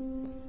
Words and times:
Mm-hmm. 0.00 0.43